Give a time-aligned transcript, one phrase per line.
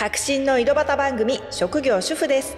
[0.00, 2.56] 白真の井戸端番組職業主婦です。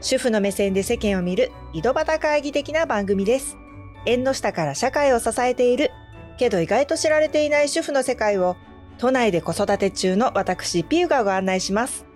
[0.00, 3.58] 主婦の目線で世間を見る井戸端会議的な番組です。
[4.06, 5.90] 縁の下から社会を支えている
[6.38, 8.56] けど意外と知られていない主婦の世界を
[8.98, 12.06] 都内で子育て中の私ピューがご案内します。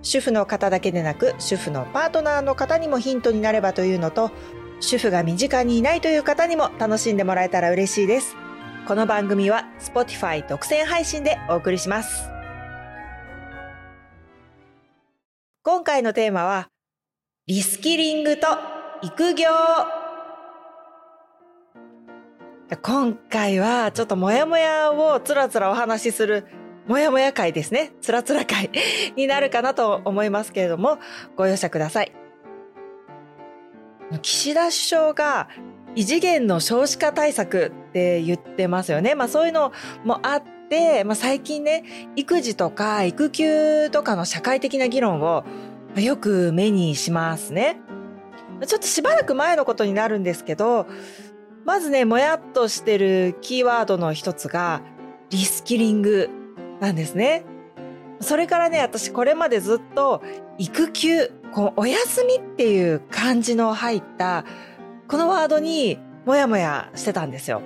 [0.00, 4.30] 主婦の方だけでなく主婦のパートナーの方にもヒントになればというのと
[4.78, 8.36] 主婦が身近にいないという方にも楽しんでもらえたら嬉しいです。
[8.86, 12.33] この番組は Spotify 独占配信でお送りします。
[15.66, 16.68] 今回のテーマは
[17.46, 18.48] リスキリングと
[19.00, 19.48] 育業
[22.82, 26.44] 今回はちょっとモヤモヤをつらつらお話しする
[26.86, 27.94] もやもや会ですね。
[28.02, 28.70] つらつら会
[29.16, 30.98] になるかなと思いますけれども、
[31.34, 32.12] ご容赦ください。
[34.20, 35.48] 岸田首相が
[35.94, 39.14] 異次元の少子化対策って言ってますよね。
[39.14, 39.72] まあそういうの
[40.04, 40.42] もあっ
[40.74, 41.84] て、まあ最近ね、
[42.16, 45.44] 育児とか育休とかの社会的な議論を
[45.96, 47.78] よく目にしますね。
[48.66, 50.86] ちょっとしばらく前のことになるんですけど、
[51.64, 54.82] まずね、もやっとしてるキーワードの一つが、
[55.30, 56.28] リスキリング
[56.80, 57.44] なんですね。
[58.20, 60.22] それからね、私これまでずっと
[60.58, 64.44] 育休、こうお休みっていう漢字の入った
[65.06, 67.62] このワードにもやもやしてたんですよ。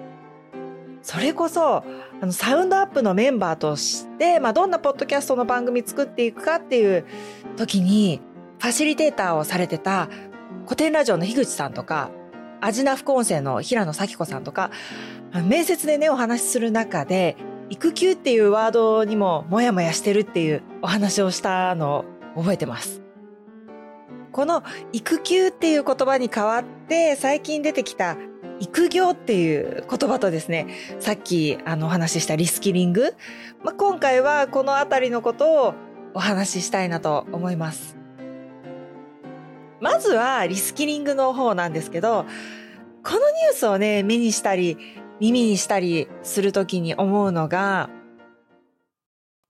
[1.03, 1.84] それこそ、
[2.20, 7.05] あの、サウンドアップのメンバーとして、まあ、どんなポッドキャストの番組作っていくかっていう
[7.56, 8.20] 時に、
[8.58, 10.08] ファシリテーターをされてた
[10.64, 12.11] 古典ラジオの樋口さんとか、
[12.61, 14.70] アジナ副音声の平野咲子さんとか、
[15.44, 17.36] 面接でね、お話しする中で、
[17.70, 23.02] 育休っていうワードにももやもやしてるっていうお話をしたのを覚えてます。
[24.33, 28.16] この育休っていう言葉に代わって最近出てきた
[28.61, 30.67] 育業っていう言葉とですね、
[30.98, 33.14] さっきあのお話ししたリスキリング、
[33.62, 35.74] まあ、今回はこのあたりのことを
[36.14, 37.96] お話ししたいなと思います。
[39.80, 42.27] まずはリスキリングの方なんですけど、
[43.05, 44.77] このニュースをね、目にしたり、
[45.20, 47.90] 耳にしたりするときに思うのが、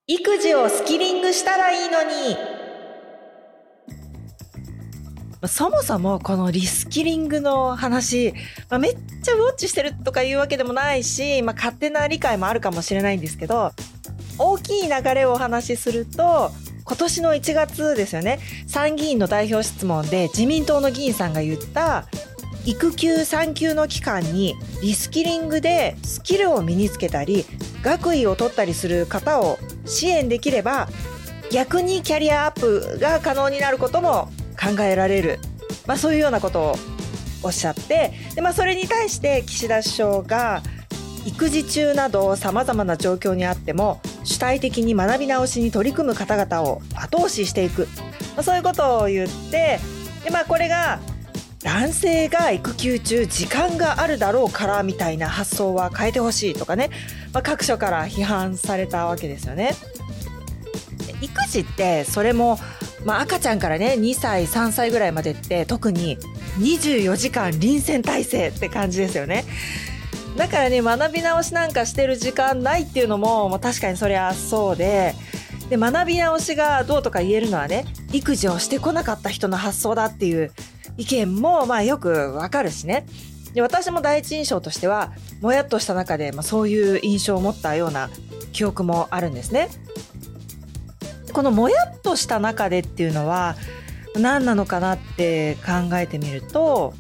[0.07, 2.58] 育児をスキリングしたらいいのに、
[5.47, 8.33] そもそもこのリスキリングの話、
[8.69, 13.73] まあ、めっちゃウォッチしてるとかいうわけでもないし、まあ、勝手な理解もあるかもしれないんですけど、
[14.37, 16.51] 大きい流れをお話しすると、
[16.85, 22.07] 今年の1月ですよね、参議院の代表質問で自民党の議員さんが言った
[22.65, 27.47] 育休産休の期間にリスキリングでスキルを身につけたり
[27.83, 30.89] 学位を取ったりする方を支援できれば
[31.51, 35.39] 逆にキャリアアップが可能になることも考えられる、
[35.87, 36.77] まあ、そういうようなことを
[37.43, 40.63] おっしゃってで、まあ、それに対して岸田首相が
[41.25, 47.83] 育児中などさまざまな状況にあっても主体的に学び直しに取り組む方々を後押ししていく、
[48.35, 49.79] まあ、そういうことを言って
[50.25, 51.01] で、まあ、これが
[51.63, 56.91] 男性が育休中時間があるだろうからみたいな発想は変えてほしいとかね、
[57.33, 59.75] まあ、各所から批判されたわけですよね。
[61.21, 62.59] 育児ってそれも、
[63.05, 66.19] まあ、赤ちゃんからね2歳3歳ぐらいまでって特に
[66.59, 69.45] 24時間臨戦態勢って感じですよね。
[70.37, 75.15] だからね学び直しなんかしてる時間ないっていうのも、まあ、確かにそりゃそうで
[75.69, 80.53] で学び直しがどうとか言えるのはね育児をしてこなかった人の発想だっていう
[80.97, 83.07] 意見もまあよくわかるしね。
[83.55, 88.11] で私も第一印象としてはもやっとした中で、まあ、そういう印象を持ったような
[88.53, 89.69] 記憶もあるんですね。
[91.33, 93.57] このもやっとした中でっていうのは
[94.17, 96.95] 何なのかなって考えてみると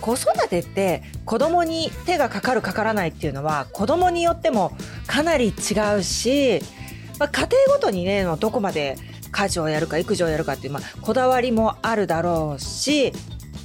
[0.00, 4.72] 子育てって子供に手がかかるかからないっていうのは子供によっても
[5.06, 6.60] かなり違うし、
[7.18, 8.96] まあ、家庭ごとにねどこまで
[9.30, 13.18] 家事をやるか育児をやるかっていう、まあ、こだわりもあるだろうし、ま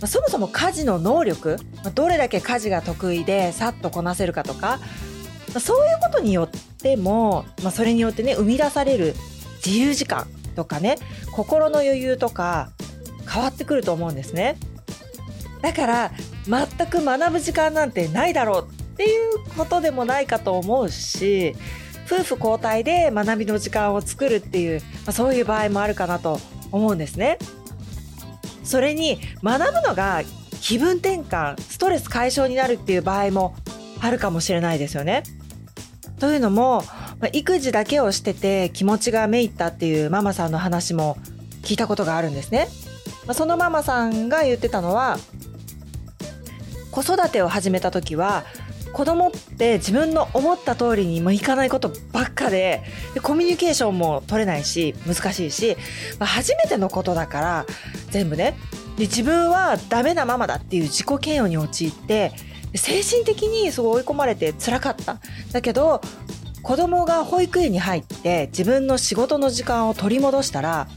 [0.03, 4.78] あ、そもそも家事の能力、まあ、どれだけ家事が得意でさっとこなせるかとか、
[5.49, 9.16] まあ、そういうことによっても、まあ、それによってね生み出される
[9.66, 10.98] 自由時間とかね
[11.32, 12.72] 心の余裕とか
[13.30, 14.58] 変わってくると思うんですね。
[15.62, 16.12] だから
[16.46, 21.56] 全く学ぶ時間なんてないだろうっていうことでもないかと思うし
[22.06, 26.40] 夫婦交代で学びの時間を作るっていう、まあ、そういう場合もあるかなと
[26.72, 27.38] 思うんですね。
[28.64, 30.22] それに学ぶのが
[30.62, 33.56] 気分転換ストレス解消になるっていう場合も
[34.00, 35.24] あるかもしれないですよね。
[36.20, 36.84] というのも、
[37.19, 41.17] まあ、育児だけをしてて気持ちがめいったっていうママさんの話も
[41.64, 42.67] 聞いたことがあるんですね。
[43.25, 45.17] まあ、そのママさんが言ってたのは
[46.91, 48.43] 子育てを始めた時は
[48.93, 52.81] 子供って自分の思った通りにもいかないことばっかで
[53.14, 55.78] でコミュニケーションも取れないし難しいし、
[56.20, 57.66] まあ、初めてのことだから
[58.09, 58.58] 全部ね
[58.97, 62.31] で自分はダメなママだっていう自己嫌悪に陥って
[62.75, 65.20] 精神的にすごい追い込まれて辛かった
[65.52, 66.02] だけど
[66.67, 70.90] 子供が保育園に入って自分の仕事の時間を取り戻したら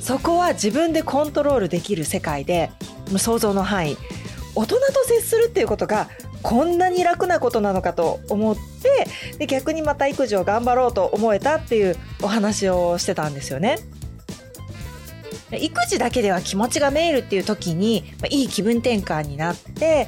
[0.00, 2.70] そこは自分でコントロールできる世界で
[3.16, 3.96] 想像の範囲
[4.54, 6.08] 大人と接するっていうことが
[6.42, 13.78] こんなに楽なことなのかと思ってで逆にまた育児を頑張ろうと思えたっていうお話をしてたんですよね。
[15.50, 20.06] 育児だけでは気持ちがめいるっていう時に、いい気分転換になって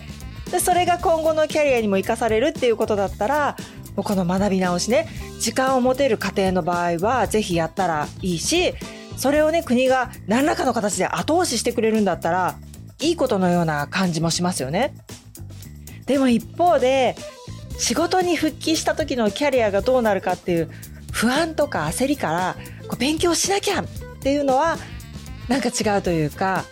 [0.52, 3.56] でそれが今後のキャリアにも生かされるっていうことだったら
[3.96, 5.08] この学び直しね
[5.38, 8.74] 時間を持てる家庭の場合は是非やったらいいし
[9.16, 12.56] それをね国が何らかの形で後押ししてくれるんだったら
[13.00, 14.94] いいことのような感じもしますよね。
[16.06, 17.16] でも一方で
[17.78, 20.70] 仕事に復帰した時のキャリアがどうなるかっていう
[21.10, 22.56] 不安とか焦りから
[22.88, 23.86] こう勉強しなきゃっ
[24.20, 24.78] ていうのは
[25.48, 26.64] なんか違うというか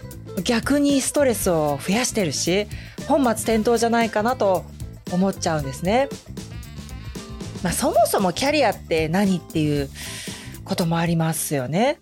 [0.45, 2.67] 逆にストレスを増やしてるし
[3.07, 4.65] 本末転倒じゃないかなと
[5.13, 6.09] 思っちゃうんですね。
[7.63, 9.89] まあ、そもそもキャリアって何っていう
[10.65, 12.01] こともありますよね。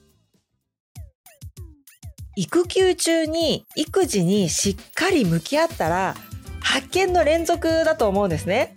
[2.36, 6.14] 育休中に育児にしっかり向き合ったら
[6.60, 8.74] 発見の連続だと思うんですね。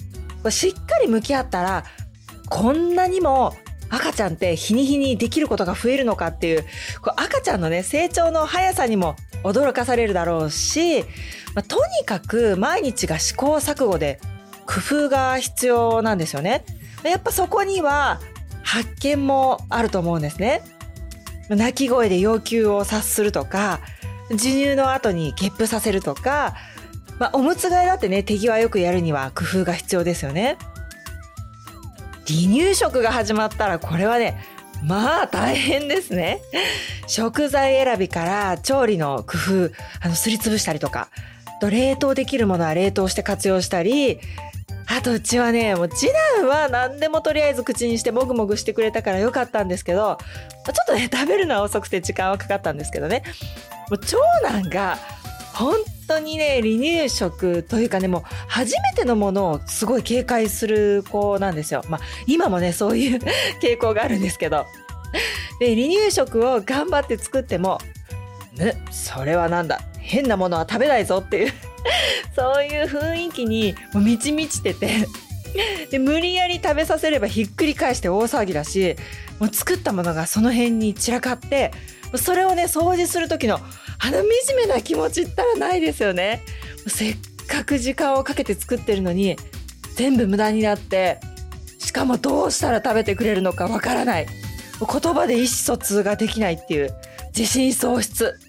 [0.49, 1.83] しっかり向き合ったら
[2.49, 3.53] こんなにも
[3.89, 6.63] 赤ちゃんって日に日にできることが増えるのかっていう
[7.01, 11.01] こう赤ちゃんのね成長の速さにも驚かされるだろうし、
[11.53, 14.19] まあ、とにかく毎日が試行錯誤で
[14.65, 16.63] 工夫が必要なんですよね。
[17.03, 18.19] やっぱそこには
[18.63, 20.61] 発見もあると思うんですね。
[21.49, 23.79] 泣き声で要求を察するとか、
[24.31, 26.55] 授乳の後にゲップさせるとか、
[27.19, 30.57] まあ、おむつ替えだってね、手際よくやるには工夫が必要ですよね。
[32.27, 34.41] 離乳食が始まったらこれはね、
[34.83, 36.39] まあ大変ですね。
[37.07, 39.37] 食材選びから調理の工
[39.67, 41.09] 夫、あの、すりつぶしたりとか、
[41.59, 44.19] と冷凍できるものは冷凍して活用したり、
[44.97, 50.17] あとうちはね、もう次男は何でもとりあえず口にしてもぐもぐしてくれたからよかったんですけど、
[50.65, 53.23] ちょっとね、食べるのは遅くて時間はかかったんですけどね、
[53.89, 54.97] もう長男が
[55.53, 55.75] 本
[56.07, 61.83] 当にね、離乳食というかね、もう初めてのものをすごい警戒する子なんですよ。
[61.87, 63.19] まあ今もね、そういう
[63.63, 64.65] 傾向があるんですけど。
[65.59, 67.79] で、離乳食を頑張って作っても、
[68.55, 69.79] ね、それはなんだ？
[69.99, 71.53] 変なものは食べないぞっていう
[72.35, 75.07] そういう雰囲気にもう満ち満ちてて。
[75.91, 78.95] で無理やり食べさせればひっくり返して大騒ぎだし
[79.37, 81.73] もう作ったものがその辺に散らかって
[82.15, 83.59] それをね掃除する時の
[83.99, 84.25] あの惨
[84.55, 86.41] めな気持ちったらないですよね。
[86.87, 87.17] せっ
[87.47, 89.35] かく時間をかけて作ってるのに
[89.95, 91.19] 全部無駄になって
[91.79, 94.27] しかもどうしたら食べてくれるのかわからない。
[94.79, 96.93] 言葉で意思疎通ができないっていう
[97.35, 98.39] 自信喪失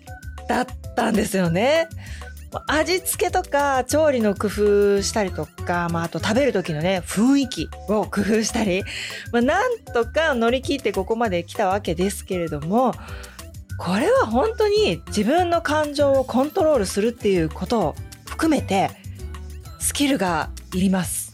[0.49, 1.89] だったんですよね。
[2.67, 8.85] 味付けとか調理の工夫したりとか、まあ、あと食べる時のね雰囲気を工夫したり、
[9.33, 12.95] まあ、なんとか乗り切ってここまで来たわけですけれども
[13.79, 17.95] これは本当に自分の感情をコントロールするっていうことを
[18.27, 18.91] 含めて
[19.81, 21.33] スキルがいります。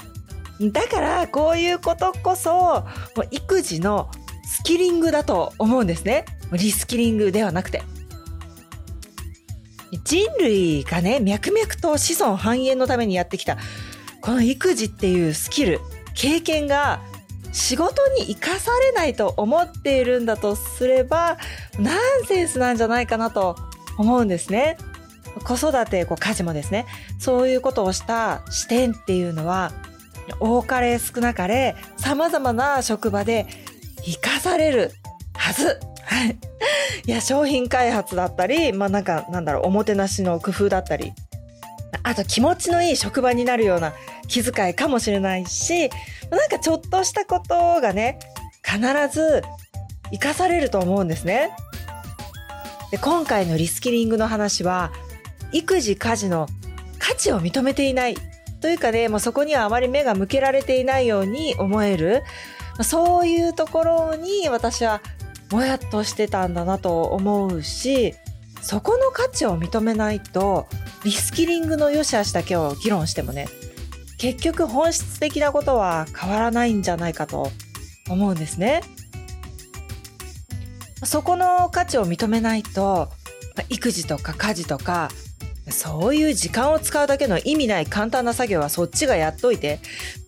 [0.61, 4.11] だからこういうことこそもう育児の
[4.45, 6.25] スキリングだと思うんですね。
[6.53, 7.83] リスキリングではなくて
[10.05, 13.57] 人類がね、脈々と子孫繁栄のためにやってきた、
[14.21, 15.81] この育児っていうスキル、
[16.15, 17.01] 経験が
[17.53, 21.39] 仕事に生かされないと思っているんだとすれば、
[21.79, 23.57] ナンセンスなんじゃないかなと
[23.97, 24.77] 思うんですね。
[25.45, 26.87] 子育て、こう家事もですね、
[27.19, 29.73] そういうことをした視点っていうのは、
[30.41, 33.47] 多かれ少なかれ様々な職場で
[34.03, 34.93] 生かされる
[35.35, 35.81] はず。
[36.09, 36.39] はい。
[37.07, 41.13] いや、商品開発だったり、まあなんか、なんだろう、おもてなしの工夫だったり、
[42.03, 43.93] あと気持ちのいい職場になるような
[44.27, 45.91] 気遣いかもしれないし、
[46.31, 48.19] なんかちょっとしたことがね、
[48.65, 48.81] 必
[49.15, 49.43] ず
[50.11, 51.51] 生かされると思うんですね。
[52.91, 54.91] で、今回のリスキリングの話は、
[55.53, 56.49] 育児家事の
[56.99, 58.17] 価値を認めていない
[58.63, 62.23] というかね、もうそこにはあまり目が向けられていないように思える、
[62.83, 65.03] そういうところに私は
[65.51, 68.15] もやっとしてたんだなと思うし
[68.61, 70.67] そこの価値を認めないと
[71.05, 73.49] リスキリングの良し悪しだけを議論してもね
[74.19, 77.51] 結局本質的なことは変わらないんじゃないかと
[78.09, 78.83] 思うんですね。
[81.05, 83.09] そこの価値を認めないと
[83.69, 85.11] 育児とか家事とか
[85.71, 89.81] そういう時間を使うだけの意味ない簡単な作業はそっちがやっといて、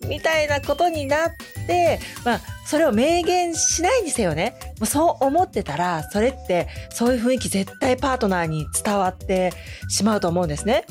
[0.06, 1.30] みたいなことになっ
[1.66, 4.54] て、まあ、それを明言しないにせよね。
[4.78, 9.52] もうそう思ってたら、それって、そういう雰囲気絶対パートナーに伝わって
[9.88, 10.84] しまうと思うんですね。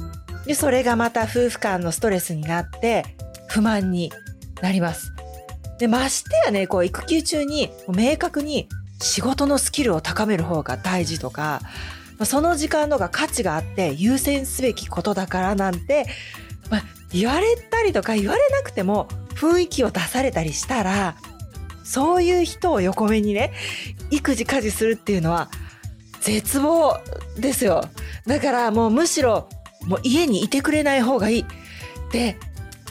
[0.45, 3.05] で、それがまた夫婦間のストレスになって、
[3.47, 4.11] 不満に
[4.61, 5.13] なります。
[5.77, 8.67] で、ましてやね、こう、育休中に、明確に
[9.01, 11.61] 仕事のスキルを高める方が大事とか、
[12.25, 16.07] その時間のが価値があって優先すべきことだからなんて、
[16.69, 16.83] まあ、
[17.13, 21.15] 言われたりとか言われなくても雰囲気を出されたりしたら、
[21.89, 23.51] そういう人を横目にね、
[24.11, 25.49] 育児家事するっていうのは
[26.21, 26.99] 絶望
[27.35, 27.83] ですよ。
[28.27, 29.49] だからもうむしろ
[29.87, 31.45] もう家にいてくれない方がいいっ
[32.11, 32.37] て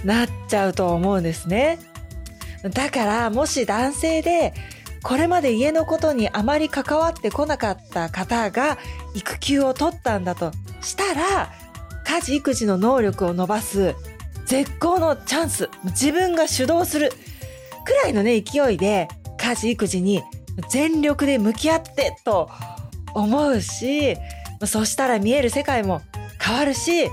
[0.04, 1.78] なっちゃうと思うんですね。
[2.74, 4.52] だからもし男性で
[5.04, 8.78] これまで家のことにあまり関わってこなかった方が
[9.14, 10.50] 育休を取ったんだと
[10.80, 11.52] したら、
[12.04, 13.94] 家事育児の能力を伸ばす
[14.44, 17.12] 絶好のチャンス、自分が主導する
[17.88, 20.22] くらいのね、勢いで家事育児に
[20.68, 22.50] 全力で向き合ってと
[23.14, 24.14] 思うし、
[24.66, 26.02] そしたら見える世界も
[26.38, 27.10] 変わるし、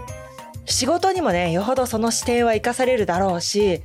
[0.66, 3.84] 仕事にもね、よほどその視点は活かされるだろうし、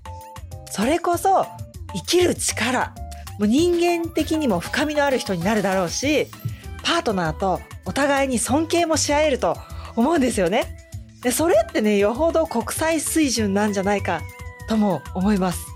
[0.68, 1.46] それこそ
[1.94, 2.92] 生きる力、
[3.38, 6.26] もう人間的にも深みのある人になるだろうし、
[6.82, 9.56] パートナーとお互いに尊敬もし合えると
[9.94, 10.76] 思うんですよね。
[11.22, 14.22] で、それってね、よほど国際水準なんじゃないか
[14.68, 15.69] とも思います。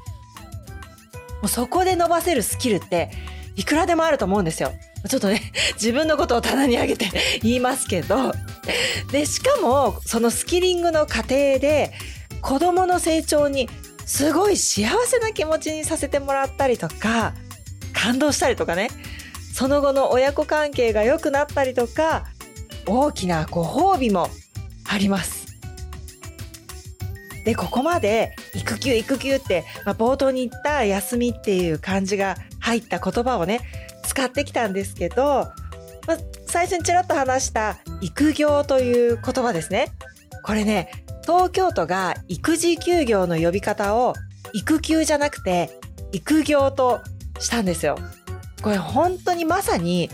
[1.45, 3.11] もうそこで伸ばせるスキルって
[3.55, 4.73] いくらでもあると思うんですよ。
[5.09, 7.11] ちょっとね、 自分のことを棚に上げて
[7.43, 8.33] 言いますけど。
[9.13, 11.93] で、しかも、そのスキリングの過程で、
[12.41, 13.69] 子供の成長に
[14.07, 17.35] すごい幸せな気持ちにさせてもらったりとか、
[18.05, 18.89] 感動したりとかね
[19.55, 22.27] その後の親子関係が良くなったりとか
[22.87, 24.29] 大きなご褒美も
[24.85, 25.44] あります
[27.45, 33.61] でここまで育休育休って、まあ、冒頭に言った休みっていう漢字が入った言葉をね
[34.03, 35.53] 使ってきたんですけど、
[36.07, 39.93] まあ、最初にちらっと話した育業という言葉ですね
[40.43, 44.15] これね東京都が育児休業の呼び方を
[44.53, 45.71] 育休じゃなくて
[46.13, 47.01] 育業と
[47.41, 47.99] したんですよ。
[48.63, 50.09] これ本当にまさに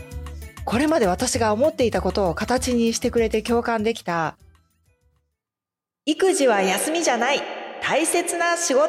[0.65, 4.37] これまで私が思っていたことを形にしてくれて共感できた
[6.07, 7.43] 育児は休みじゃない。
[7.83, 8.89] 大切な仕事。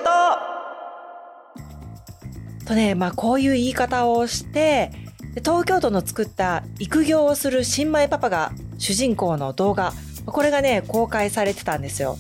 [2.66, 4.92] とね、まあこういう言い方をして
[5.40, 9.92] 東京都の作った育業をする新米パパが主人公の動画。
[10.26, 12.18] これがね公開されてたんですよ。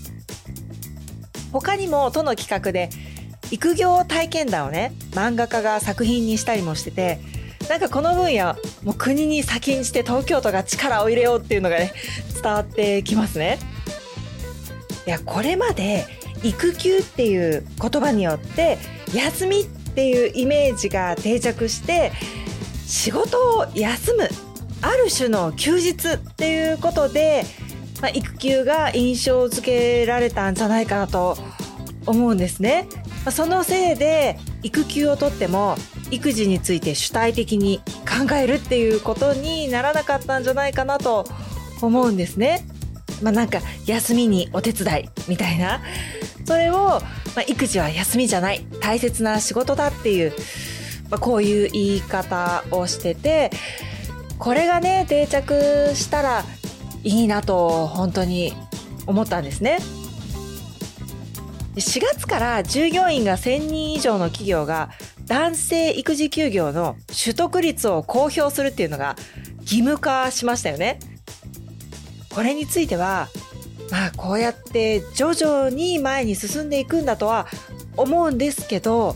[1.53, 2.89] 他にも都の企画で
[3.49, 7.19] 育業体験談をね漫画家が作品にしたりもしてて
[7.69, 11.93] なんかこの分野もう国に先んじて東京都が力を入れようっていうのがね
[12.41, 13.57] 伝わってきますね。
[15.05, 16.05] いやこれまで
[16.43, 18.77] 育休っていう言葉によって
[19.13, 22.11] 休みっていうイメージが定着して
[22.85, 24.27] 仕事を休む
[24.81, 27.43] ある種の休日っていうことで、
[28.01, 31.37] まあ、育休が印象付けられたんじゃないかなと
[32.05, 32.87] 思うんですね。
[33.31, 35.75] そのせいで育休を取っても
[36.09, 41.27] 育児について主体的に考えるっていうことにならなかったんじゃないかなと
[41.81, 42.65] 思うんですね。
[43.21, 45.81] まあなんか休みにお手伝いみたいな。
[46.45, 47.01] それを、ま
[47.37, 50.33] あ、育児は休みじゃない大切な仕事だっていう、
[51.09, 53.51] まあ、こういう言い方をしてて
[54.37, 56.43] これがね定着したら
[57.03, 58.53] いいなと本当に
[59.05, 59.79] 思ったんですね。
[61.75, 64.89] 4月から従業員が1000人以上の企業が
[65.25, 69.15] 男性育児休業の取得率を公表するっていうのが
[69.61, 70.99] 義務化しましたよね。
[72.33, 73.29] これについては、
[73.91, 77.47] まあこうやって徐々に前に進んでいくんだとは
[77.97, 79.15] 思うんですけど、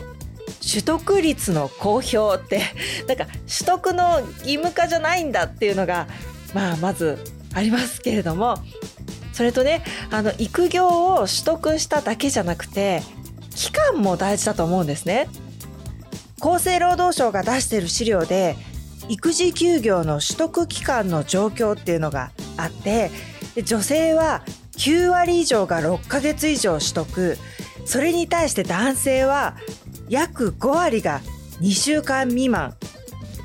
[0.60, 2.62] 取得率の公表って、
[3.08, 6.06] なんか取得の義務化じゃないんだっていうのが、
[6.54, 7.18] まあまず
[7.54, 8.58] ありますけれども、
[9.36, 13.02] それとねあの育業を取得しただけじゃなくて
[13.54, 15.28] 期間も大事だと思うんですね。
[16.40, 18.56] 厚生労働省が出している資料で
[19.08, 23.10] 育児休業の取得期間の状況っていうのがあって
[23.64, 24.42] 女性は
[24.76, 27.38] 9割以上が6ヶ月以上取得。
[27.84, 29.56] それに対して男性は
[30.08, 31.20] 約5割が
[31.60, 32.74] 2週間未満。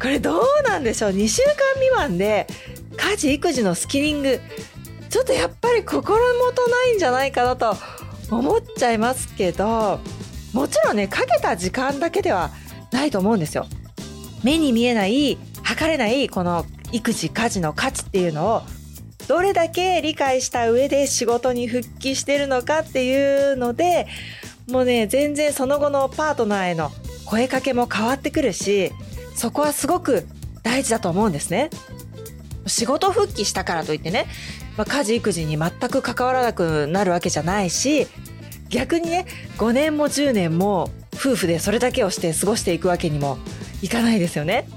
[0.01, 2.47] これどうなんでしょう？2週間未満で
[2.97, 4.39] 家事育児のスキリング。
[5.09, 7.75] ちょっとやっぱり心もとないんじゃないかなと
[8.29, 9.99] 思っちゃいますけど
[10.53, 12.49] もちろんねかけた時間だけでは
[12.91, 13.67] ないと思うんですよ。
[14.43, 18.61] 目に見えない測れないこの育児家事の価値っていうのを
[19.31, 24.05] どれだけ理解した上で仕事に復帰してるのかっていうので
[24.69, 26.91] もうね全然その後のパートナーへの
[27.23, 28.91] 声かけも変わってくるし
[29.33, 30.27] そこはすごく
[30.63, 31.69] 大事だと思うんですね。
[32.67, 34.25] 仕事復帰したからといってね、
[34.77, 38.07] まあ、家事育児に全く関わらなくなるわけじゃないし
[38.67, 39.25] 逆にね
[39.57, 43.37] 5年も10年も夫婦でそれだけをして過ごしていくわけにも
[43.81, 44.67] いかないですよね。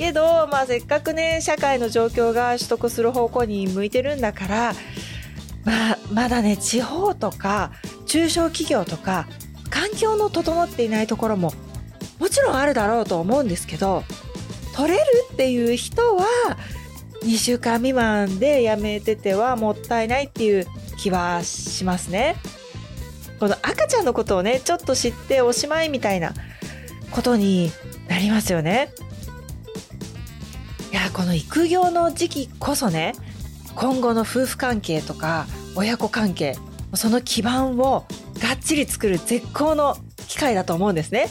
[0.00, 4.72] けど、まあ、せっかくね社会の状況が取得する方向に向いてるんだから、
[5.62, 7.72] まあ、まだね地方とか
[8.06, 9.28] 中小企業とか
[9.68, 11.52] 環境の整っていないところも
[12.18, 14.02] もちろんあるだろうと思うんですけど
[14.74, 15.04] 取れる
[15.34, 16.24] っていう人は
[17.22, 20.66] 2週間未満でやめててはもったいないっていう
[20.96, 22.36] 気はしますね。
[23.38, 26.32] この赤ちゃんのことをねちょっと知っておしまいみたいな
[27.10, 27.70] ことに
[28.08, 28.94] なりますよね。
[31.12, 33.14] この育業の時期こそね
[33.74, 36.56] 今後の夫婦関係とか親子関係
[36.94, 38.06] その基盤を
[38.40, 39.96] がっちり作る絶好の
[40.28, 41.28] 機会だと思うんですね。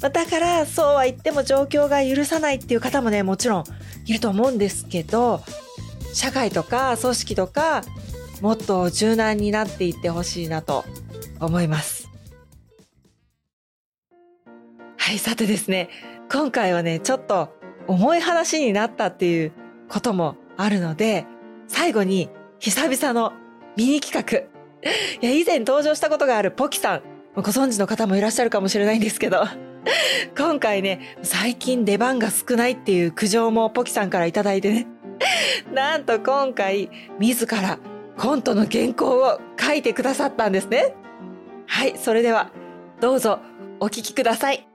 [0.00, 3.64] だからそうは言っても状況が許さないっていう方もねもちろん
[4.06, 5.42] いると思うんですけど
[6.14, 7.82] 社会とか組織とか
[8.40, 10.84] もっと柔軟になっていってほしいなと
[11.40, 12.08] 思います。
[14.96, 15.88] はいさてですね
[16.30, 17.57] 今回はねちょっと
[17.88, 19.52] 重い話になったっていう
[19.88, 21.26] こともあるので、
[21.66, 22.30] 最後に
[22.60, 23.32] 久々の
[23.76, 24.46] ミニ企画。
[25.20, 27.02] いや、以前登場したことがあるポキさん。
[27.34, 29.44] ご存知の方もいらっしゃるかもしれないんですけど、
[30.36, 34.86] 今回ね、最近出番が少ないっていう苦情もポキさんからいただいてね。
[35.72, 37.78] なんと今回、自ら
[38.16, 40.94] コントの原稿を書いてくださったんですね。
[41.66, 42.50] はい、それでは、
[43.00, 43.38] どうぞ
[43.80, 44.67] お聞きください。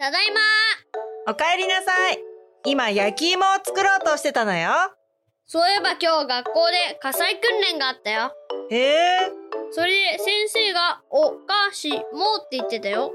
[0.00, 0.40] ただいま
[1.30, 2.18] おかえりなさい。
[2.64, 4.70] 今、焼き芋を作ろうとしてたのよ。
[5.44, 8.32] そういえば今日学校で火災訓練があったよ。
[8.70, 9.30] へえ。
[9.72, 11.96] それで先生がお菓子も
[12.38, 13.12] って言ってたよ。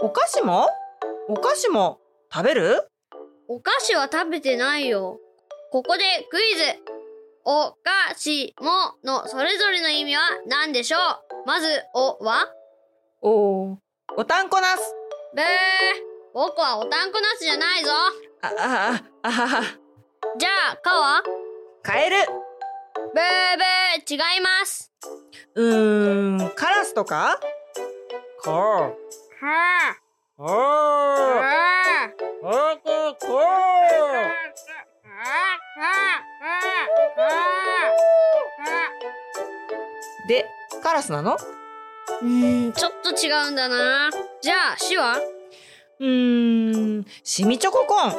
[0.00, 0.68] お菓子も？
[1.28, 1.98] お菓子も？
[2.32, 2.88] 食べる？
[3.48, 5.18] お菓子は食べてないよ。
[5.72, 6.62] ここでクイズ。
[7.46, 11.00] お菓子ものそれぞれの意味は何でしょう？
[11.48, 12.46] まず、おは？
[13.22, 13.76] お、
[14.16, 14.94] おたんこなす。
[15.34, 15.46] べー。
[16.34, 17.90] 僕はおたんこなしじゃないぞ。
[18.42, 19.62] あ、あ、あ、あはは。
[20.38, 21.22] じゃあ、かは
[21.82, 22.16] カエル。
[22.16, 22.26] ブー
[23.14, 24.92] ブー、違います。
[25.54, 27.40] うーん、カラスとか？
[28.44, 28.54] こう。
[28.54, 28.94] は
[29.90, 29.96] あ。
[30.36, 30.48] おー。
[30.48, 31.42] は
[32.04, 32.10] あ。
[32.40, 32.78] こ
[33.20, 33.42] こ
[40.28, 40.46] で、
[40.82, 41.36] カラスなの？
[42.20, 44.10] うん、ちょっと違うんだな。
[44.42, 45.18] じゃあ、死は？
[46.00, 48.12] うーん、シミチョココーン。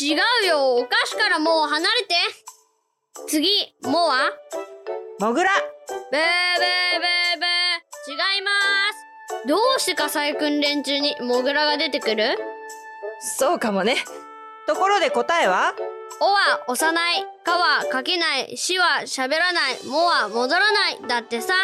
[0.00, 0.76] 違うよ。
[0.76, 2.14] お菓子からもう離れて。
[3.26, 4.30] 次、もは？
[5.20, 5.50] モグラ。
[5.88, 6.18] ブーブーブー
[7.38, 8.34] ブー。
[8.34, 8.50] 違いま
[9.42, 9.48] す。
[9.48, 12.36] どうして火災訓練中にモグラが出てくる？
[13.38, 13.96] そうかもね。
[14.66, 15.74] ところで答えは？
[16.20, 17.26] おは押さない。
[17.44, 18.56] かは書けない。
[18.56, 19.84] しは喋らない。
[19.86, 21.00] もは戻らない。
[21.08, 21.54] だってさ。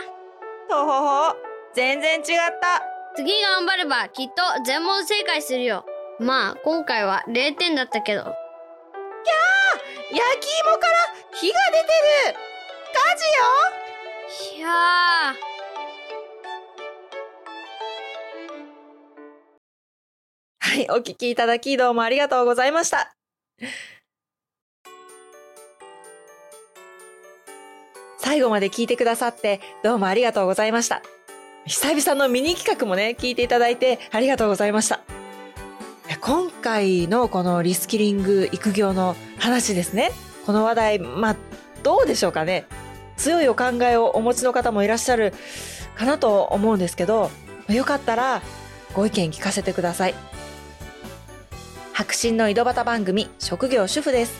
[0.69, 1.37] ほほほ。
[1.75, 2.25] 全然違っ
[2.61, 2.83] た。
[3.21, 4.33] 次頑張ればきっと
[4.65, 5.85] 全問正解するよ。
[6.19, 8.23] まあ、今回は0点だったけど。
[8.23, 8.33] きゃー
[10.17, 10.95] 焼き芋から
[11.35, 11.93] 火が出て
[12.31, 12.39] る
[12.95, 14.69] 火事よいや
[20.61, 23.15] はい、お聞きいただきどうもありがとうございました。
[28.17, 31.03] 最後まで聞いてくださってどうもありがとうございました。
[31.71, 35.03] 久々のミニ企画もね、聞いていただいてありがとうございました。
[36.21, 40.11] 今回のこのリスキリング育業の話ですね。
[40.47, 41.37] この話題、まあ、
[41.85, 42.67] どうでしょうかね。
[43.17, 45.33] 強いお考えをお持ちの方もいらっしゃる
[45.95, 47.31] かなと思うんですけど、
[47.69, 48.43] よかったら
[48.93, 50.15] ご意見聞かせてください。
[51.93, 54.33] 白真の井戸端番組、職業主婦です。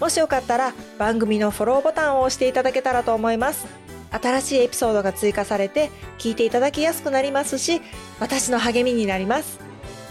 [0.00, 3.87] もしよかったら番組のフォローボタンを押していただけたらと思います。
[4.10, 7.80] 新しいエピソードが追加されて聞いていただきやすくなりますし
[8.20, 9.58] 私の励みになります。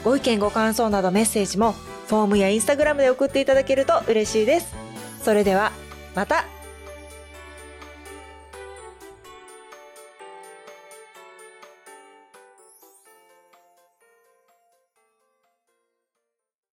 [0.03, 1.73] ご意見ご感想などメッセージも
[2.07, 4.73] フォームやインスタグラムで送っていただけると嬉しいです。
[5.21, 5.71] それでは
[6.15, 6.56] また。